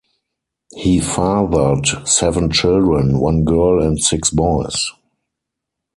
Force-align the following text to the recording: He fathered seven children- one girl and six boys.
He 0.75 0.99
fathered 0.99 2.07
seven 2.07 2.49
children- 2.49 3.19
one 3.19 3.43
girl 3.45 3.83
and 3.83 4.01
six 4.01 4.31
boys. 4.31 4.89